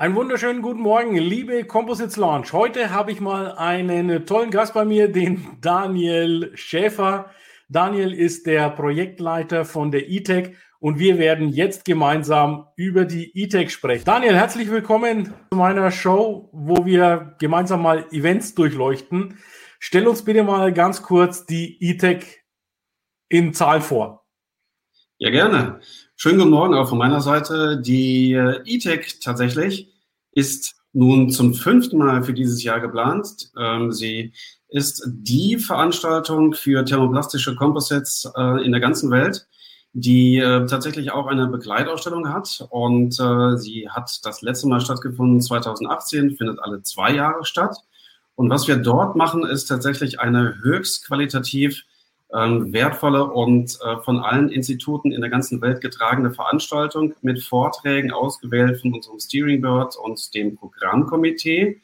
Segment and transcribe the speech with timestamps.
[0.00, 2.52] Einen wunderschönen guten Morgen, liebe Composites Launch.
[2.52, 7.32] Heute habe ich mal einen tollen Gast bei mir, den Daniel Schäfer.
[7.68, 13.72] Daniel ist der Projektleiter von der E-Tech und wir werden jetzt gemeinsam über die E-Tech
[13.72, 14.04] sprechen.
[14.04, 19.40] Daniel, herzlich willkommen zu meiner Show, wo wir gemeinsam mal Events durchleuchten.
[19.80, 22.44] Stell uns bitte mal ganz kurz die E-Tech
[23.28, 24.24] in Zahl vor.
[25.16, 25.80] Ja, gerne.
[26.20, 27.80] Schönen guten Morgen auch von meiner Seite.
[27.80, 29.94] Die äh, E-Tech tatsächlich
[30.32, 33.52] ist nun zum fünften Mal für dieses Jahr geplant.
[33.56, 34.32] Ähm, sie
[34.68, 39.46] ist die Veranstaltung für thermoplastische Composites äh, in der ganzen Welt,
[39.92, 42.66] die äh, tatsächlich auch eine Begleitausstellung hat.
[42.70, 43.14] Und
[43.60, 47.76] sie hat das letzte Mal stattgefunden 2018, findet alle zwei Jahre statt.
[48.34, 51.84] Und was wir dort machen, ist tatsächlich eine höchst qualitativ
[52.34, 58.12] ähm, wertvolle und äh, von allen Instituten in der ganzen Welt getragene Veranstaltung mit Vorträgen
[58.12, 61.80] ausgewählt von unserem Steering Board und dem Programmkomitee.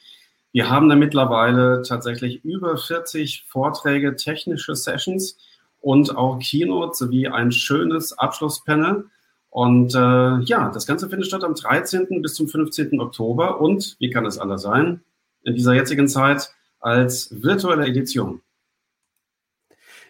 [0.53, 5.37] Wir haben da mittlerweile tatsächlich über 40 Vorträge, technische Sessions
[5.81, 9.07] und auch Keynote sowie ein schönes Abschlusspanel.
[9.51, 9.99] Und äh,
[10.43, 12.23] ja, das Ganze findet statt am 13.
[12.23, 13.01] bis zum 15.
[13.01, 15.01] Oktober und, wie kann es anders sein,
[15.43, 18.41] in dieser jetzigen Zeit als virtuelle Edition.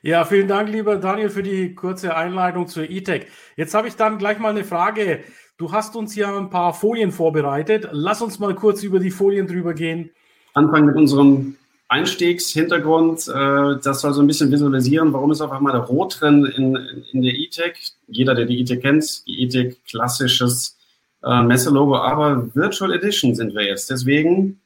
[0.06, 3.24] Ja, vielen Dank, lieber Daniel, für die kurze Einleitung zur E-Tech.
[3.56, 5.20] Jetzt habe ich dann gleich mal eine Frage.
[5.56, 7.88] Du hast uns ja ein paar Folien vorbereitet.
[7.90, 10.10] Lass uns mal kurz über die Folien drüber gehen.
[10.52, 11.56] Anfangen mit unserem
[11.88, 13.28] Einstiegshintergrund.
[13.28, 16.76] Äh, das soll so ein bisschen visualisieren, warum ist auf einmal der Rot drin in,
[17.12, 17.94] in der E-Tech.
[18.06, 20.76] Jeder, der die E-Tech kennt, die E-Tech klassisches
[21.22, 23.88] äh, Messelogo, aber Virtual Edition sind wir jetzt.
[23.88, 24.60] Deswegen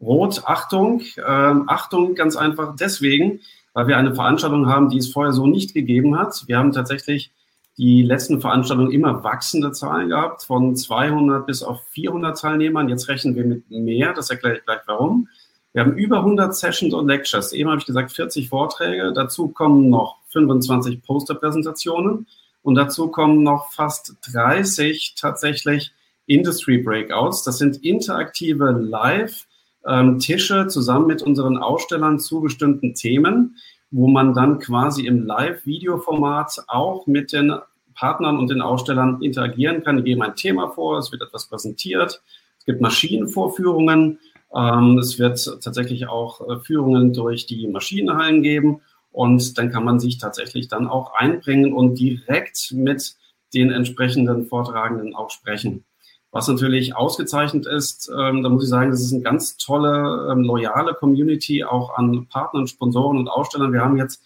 [0.00, 3.40] Rot, Achtung, ähm, Achtung ganz einfach deswegen,
[3.72, 6.44] weil wir eine Veranstaltung haben, die es vorher so nicht gegeben hat.
[6.46, 7.32] Wir haben tatsächlich
[7.78, 12.88] die letzten Veranstaltungen immer wachsende Zahlen gehabt, von 200 bis auf 400 Teilnehmern.
[12.88, 15.28] Jetzt rechnen wir mit mehr, das erkläre ich gleich warum.
[15.72, 17.52] Wir haben über 100 Sessions und Lectures.
[17.52, 19.12] Eben habe ich gesagt, 40 Vorträge.
[19.14, 22.26] Dazu kommen noch 25 Posterpräsentationen
[22.62, 25.92] und dazu kommen noch fast 30 tatsächlich
[26.26, 27.44] Industry Breakouts.
[27.44, 29.46] Das sind interaktive Live-
[29.86, 33.56] ähm, Tische zusammen mit unseren Ausstellern zu bestimmten Themen,
[33.90, 37.54] wo man dann quasi im Live-Video-Format auch mit den
[37.94, 39.96] Partnern und den Ausstellern interagieren kann.
[39.98, 42.22] Die geben ein Thema vor, es wird etwas präsentiert,
[42.58, 44.18] es gibt Maschinenvorführungen,
[44.54, 48.80] ähm, es wird tatsächlich auch äh, Führungen durch die Maschinenhallen geben
[49.12, 53.16] und dann kann man sich tatsächlich dann auch einbringen und direkt mit
[53.54, 55.84] den entsprechenden Vortragenden auch sprechen.
[56.32, 60.44] Was natürlich ausgezeichnet ist, ähm, da muss ich sagen, das ist eine ganz tolle, ähm,
[60.44, 63.72] loyale Community auch an Partnern, Sponsoren und Ausstellern.
[63.72, 64.22] Wir haben jetzt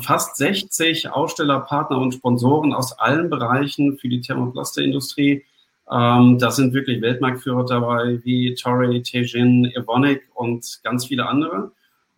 [0.00, 5.44] fast 60 Aussteller, Partner und Sponsoren aus allen Bereichen für die Thermoplasteindustrie.
[5.90, 11.72] Ähm, da sind wirklich Weltmarktführer dabei wie Torrey, Tejin, Evonik und ganz viele andere.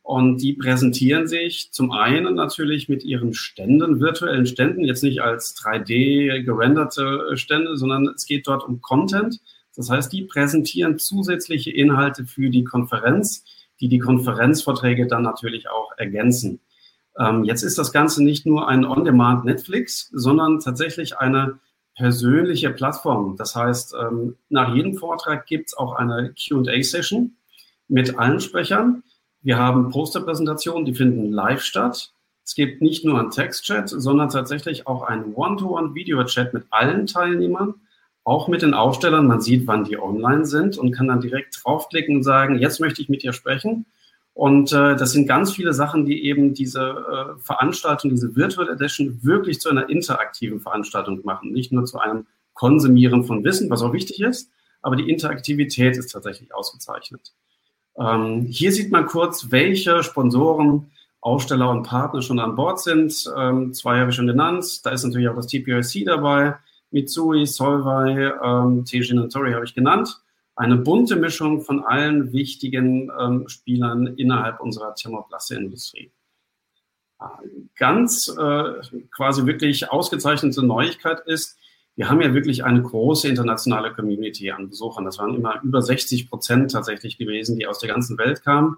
[0.05, 5.57] Und die präsentieren sich zum einen natürlich mit ihren Ständen, virtuellen Ständen, jetzt nicht als
[5.57, 9.41] 3D gerenderte Stände, sondern es geht dort um Content.
[9.75, 13.45] Das heißt, die präsentieren zusätzliche Inhalte für die Konferenz,
[13.81, 16.61] die die Konferenzvorträge dann natürlich auch ergänzen.
[17.19, 21.61] Ähm, jetzt ist das Ganze nicht nur ein On-Demand Netflix, sondern tatsächlich eine
[21.97, 23.37] persönliche Plattform.
[23.39, 27.39] Das heißt, ähm, nach jedem Vortrag gibt es auch eine QA-Session
[27.89, 29.03] mit allen Sprechern
[29.45, 32.13] wir haben Posterpräsentationen, die finden live statt.
[32.45, 37.75] Es gibt nicht nur einen Textchat, sondern tatsächlich auch einen One-to-One-Video-Chat mit allen Teilnehmern,
[38.25, 39.27] auch mit den Ausstellern.
[39.27, 43.03] Man sieht, wann die online sind und kann dann direkt draufklicken und sagen, jetzt möchte
[43.03, 43.85] ich mit dir sprechen.
[44.33, 49.23] Und äh, das sind ganz viele Sachen, die eben diese äh, Veranstaltung, diese Virtual Edition
[49.23, 51.53] wirklich zu einer interaktiven Veranstaltung machen.
[51.53, 54.51] Nicht nur zu einem Konsumieren von Wissen, was auch wichtig ist,
[54.81, 57.35] aber die Interaktivität ist tatsächlich ausgezeichnet.
[57.99, 63.33] Ähm, hier sieht man kurz, welche Sponsoren, Aussteller und Partner schon an Bord sind.
[63.37, 64.85] Ähm, zwei habe ich schon genannt.
[64.85, 66.57] Da ist natürlich auch das TPIC dabei.
[66.91, 70.21] Mitsui, Solvay, ähm, Teijin und Tori habe ich genannt.
[70.55, 76.13] Eine bunte Mischung von allen wichtigen ähm, Spielern innerhalb unserer Thermoplaste-Industrie.
[77.77, 78.75] Ganz äh,
[79.11, 81.57] quasi wirklich ausgezeichnete Neuigkeit ist,
[81.97, 85.05] wir haben ja wirklich eine große internationale Community an Besuchern.
[85.05, 88.77] Das waren immer über 60 Prozent tatsächlich gewesen, die aus der ganzen Welt kamen.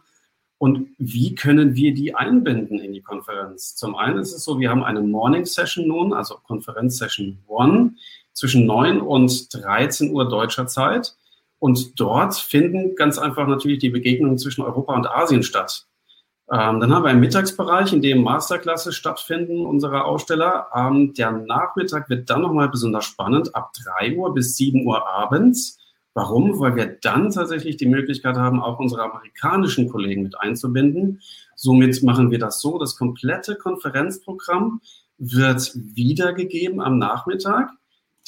[0.58, 3.74] Und wie können wir die einbinden in die Konferenz?
[3.74, 7.94] Zum einen ist es so, wir haben eine Morning Session nun, also Konferenz Session One,
[8.32, 11.14] zwischen 9 und 13 Uhr deutscher Zeit.
[11.58, 15.86] Und dort finden ganz einfach natürlich die Begegnungen zwischen Europa und Asien statt.
[16.50, 20.68] Ähm, dann haben wir einen Mittagsbereich, in dem Masterklasse stattfinden unserer Aussteller.
[20.74, 25.78] Ähm, der Nachmittag wird dann nochmal besonders spannend, ab 3 Uhr bis 7 Uhr abends.
[26.14, 26.58] Warum?
[26.60, 31.20] Weil wir dann tatsächlich die Möglichkeit haben, auch unsere amerikanischen Kollegen mit einzubinden.
[31.56, 34.80] Somit machen wir das so, das komplette Konferenzprogramm
[35.18, 37.70] wird wiedergegeben am Nachmittag.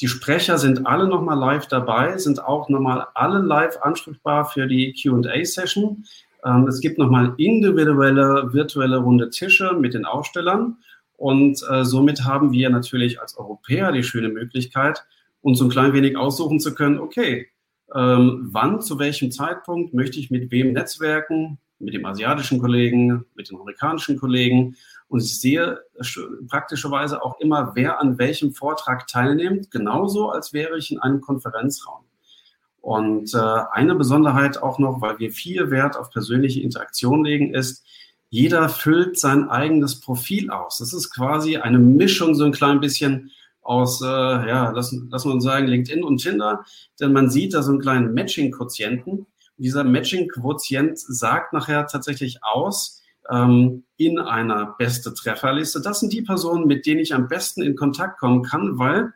[0.01, 4.93] Die Sprecher sind alle nochmal live dabei, sind auch nochmal alle live ansprechbar für die
[4.93, 6.05] QA-Session.
[6.45, 10.77] Ähm, es gibt nochmal individuelle virtuelle runde Tische mit den Ausstellern.
[11.17, 15.03] Und äh, somit haben wir natürlich als Europäer die schöne Möglichkeit,
[15.41, 17.47] uns so ein klein wenig aussuchen zu können, okay,
[17.93, 23.49] ähm, wann, zu welchem Zeitpunkt möchte ich mit wem netzwerken, mit dem asiatischen Kollegen, mit
[23.49, 24.75] den amerikanischen Kollegen.
[25.07, 25.79] Und ich sehe
[26.47, 32.03] praktischerweise auch immer, wer an welchem Vortrag teilnimmt, genauso als wäre ich in einem Konferenzraum.
[32.81, 33.37] Und äh,
[33.71, 37.83] eine Besonderheit auch noch, weil wir viel Wert auf persönliche Interaktion legen, ist,
[38.29, 40.77] jeder füllt sein eigenes Profil aus.
[40.77, 43.31] Das ist quasi eine Mischung so ein klein bisschen
[43.61, 46.63] aus, äh, ja, lassen, lassen wir uns sagen, LinkedIn und Tinder,
[46.99, 49.25] denn man sieht da so einen kleinen Matching-Quotienten.
[49.57, 55.81] Dieser Matching-Quotient sagt nachher tatsächlich aus, ähm, in einer beste Trefferliste.
[55.81, 59.13] Das sind die Personen, mit denen ich am besten in Kontakt kommen kann, weil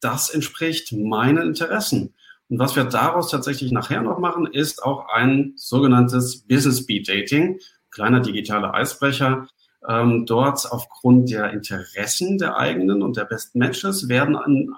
[0.00, 2.14] das entspricht meinen Interessen.
[2.48, 7.58] Und was wir daraus tatsächlich nachher noch machen, ist auch ein sogenanntes Business Speed Dating,
[7.90, 9.48] kleiner digitaler Eisbrecher.
[9.88, 14.74] Ähm, dort aufgrund der Interessen der eigenen und der besten Matches werden an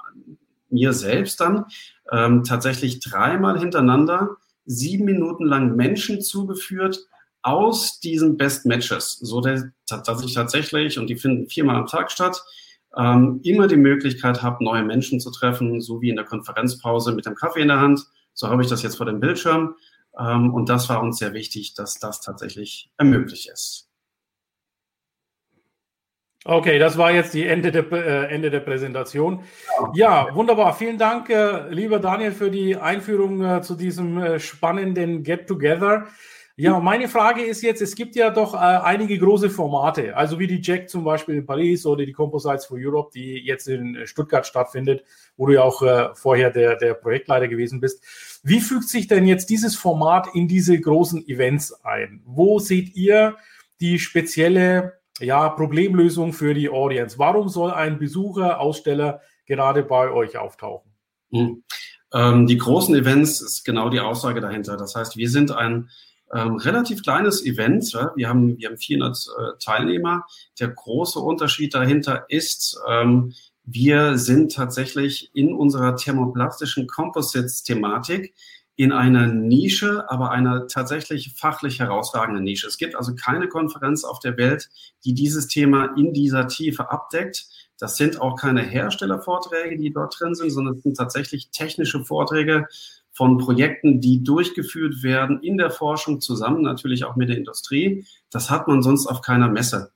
[0.70, 1.64] mir selbst dann
[2.12, 4.36] ähm, tatsächlich dreimal hintereinander
[4.66, 7.06] sieben Minuten lang Menschen zugeführt
[7.42, 9.64] aus diesen Best Matches, so dass
[10.24, 12.42] ich tatsächlich, und die finden viermal am Tag statt,
[12.98, 17.26] ähm, immer die Möglichkeit habe, neue Menschen zu treffen, so wie in der Konferenzpause mit
[17.26, 18.04] dem Kaffee in der Hand.
[18.34, 19.76] So habe ich das jetzt vor dem Bildschirm.
[20.18, 23.88] Ähm, und das war uns sehr wichtig, dass das tatsächlich ermöglicht ist.
[26.44, 29.44] Okay, das war jetzt die Ende der, äh, Ende der Präsentation.
[29.92, 30.74] Ja, wunderbar.
[30.74, 36.06] Vielen Dank, äh, lieber Daniel, für die Einführung äh, zu diesem äh, spannenden Get-Together.
[36.60, 40.48] Ja, meine Frage ist jetzt, es gibt ja doch äh, einige große Formate, also wie
[40.48, 44.44] die Jack zum Beispiel in Paris oder die Composites for Europe, die jetzt in Stuttgart
[44.44, 45.04] stattfindet,
[45.36, 48.02] wo du ja auch äh, vorher der, der Projektleiter gewesen bist.
[48.42, 52.22] Wie fügt sich denn jetzt dieses Format in diese großen Events ein?
[52.26, 53.36] Wo seht ihr
[53.80, 57.20] die spezielle ja, Problemlösung für die Audience?
[57.20, 60.90] Warum soll ein Besucher, Aussteller gerade bei euch auftauchen?
[61.30, 61.62] Mhm.
[62.12, 64.76] Ähm, die großen Events ist genau die Aussage dahinter.
[64.76, 65.90] Das heißt, wir sind ein
[66.32, 67.92] ähm, relativ kleines Event.
[67.92, 68.12] Ja?
[68.16, 70.24] Wir, haben, wir haben 400 äh, Teilnehmer.
[70.60, 73.32] Der große Unterschied dahinter ist, ähm,
[73.64, 78.34] wir sind tatsächlich in unserer thermoplastischen Composites-Thematik
[78.76, 82.68] in einer Nische, aber einer tatsächlich fachlich herausragenden Nische.
[82.68, 84.70] Es gibt also keine Konferenz auf der Welt,
[85.04, 87.46] die dieses Thema in dieser Tiefe abdeckt.
[87.76, 92.68] Das sind auch keine Herstellervorträge, die dort drin sind, sondern es sind tatsächlich technische Vorträge
[93.18, 98.06] von Projekten, die durchgeführt werden in der Forschung zusammen, natürlich auch mit der Industrie.
[98.30, 99.90] Das hat man sonst auf keiner Messe.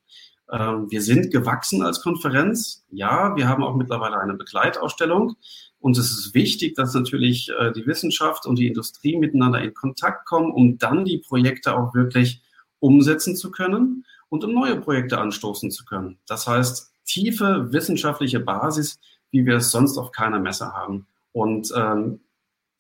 [0.50, 2.85] Ähm, wir sind gewachsen als Konferenz.
[2.91, 5.37] Ja, wir haben auch mittlerweile eine Begleitausstellung.
[5.79, 10.26] Und es ist wichtig, dass natürlich äh, die Wissenschaft und die Industrie miteinander in Kontakt
[10.26, 12.43] kommen, um dann die Projekte auch wirklich
[12.81, 16.19] umsetzen zu können und um neue Projekte anstoßen zu können.
[16.26, 18.99] Das heißt, tiefe wissenschaftliche Basis,
[19.31, 21.07] wie wir es sonst auf keiner Messe haben.
[21.31, 22.19] Und ähm,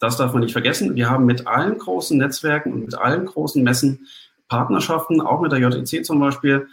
[0.02, 0.96] das darf man nicht vergessen.
[0.96, 4.08] Wir haben mit allen großen Netzwerken und mit allen großen Messen
[4.48, 6.66] Partnerschaften, auch mit der JEC zum Beispiel.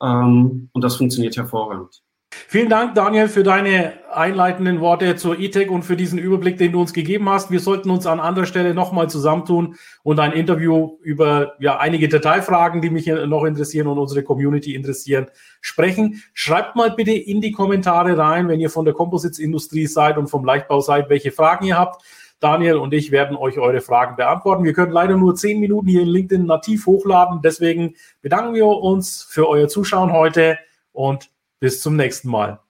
[0.00, 2.02] Ähm, und das funktioniert hervorragend.
[2.30, 6.80] Vielen Dank, Daniel, für deine einleitenden Worte zur E-Tech und für diesen Überblick, den du
[6.80, 7.50] uns gegeben hast.
[7.50, 9.74] Wir sollten uns an anderer Stelle nochmal zusammentun
[10.04, 15.26] und ein Interview über ja, einige Detailfragen, die mich noch interessieren und unsere Community interessieren,
[15.60, 16.22] sprechen.
[16.34, 20.44] Schreibt mal bitte in die Kommentare rein, wenn ihr von der Composites-Industrie seid und vom
[20.44, 22.04] Leichtbau seid, welche Fragen ihr habt.
[22.40, 24.64] Daniel und ich werden euch eure Fragen beantworten.
[24.64, 27.40] Wir können leider nur zehn Minuten hier in LinkedIn nativ hochladen.
[27.42, 30.58] Deswegen bedanken wir uns für euer Zuschauen heute
[30.92, 32.60] und bis zum nächsten Mal.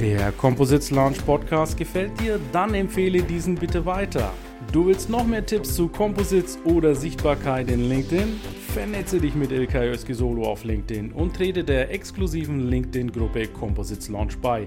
[0.00, 2.40] Der Composites Launch Podcast gefällt dir?
[2.52, 4.32] Dann empfehle diesen bitte weiter.
[4.72, 8.40] Du willst noch mehr Tipps zu Composites oder Sichtbarkeit in LinkedIn?
[8.72, 14.66] Vernetze dich mit Ilkay Özki auf LinkedIn und trete der exklusiven LinkedIn-Gruppe Composites Launch bei.